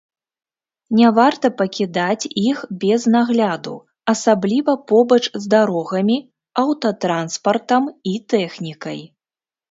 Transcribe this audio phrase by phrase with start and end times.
[0.99, 3.73] Не варта пакідаць іх без нагляду,
[4.13, 6.15] асабліва побач з дарогамі,
[6.63, 7.83] аўтатранспартам
[8.13, 8.99] і тэхнікай.